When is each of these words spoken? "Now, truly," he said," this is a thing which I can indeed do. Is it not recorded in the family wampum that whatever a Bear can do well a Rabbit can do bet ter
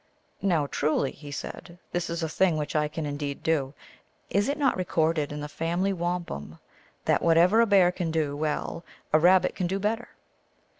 "Now, 0.41 0.65
truly," 0.65 1.11
he 1.11 1.29
said," 1.29 1.77
this 1.91 2.09
is 2.09 2.23
a 2.23 2.27
thing 2.27 2.57
which 2.57 2.75
I 2.75 2.87
can 2.87 3.05
indeed 3.05 3.43
do. 3.43 3.75
Is 4.31 4.49
it 4.49 4.57
not 4.57 4.75
recorded 4.75 5.31
in 5.31 5.41
the 5.41 5.47
family 5.47 5.93
wampum 5.93 6.57
that 7.05 7.21
whatever 7.21 7.61
a 7.61 7.67
Bear 7.67 7.91
can 7.91 8.09
do 8.09 8.35
well 8.35 8.83
a 9.13 9.19
Rabbit 9.19 9.53
can 9.53 9.67
do 9.67 9.77
bet 9.77 9.99
ter 9.99 10.07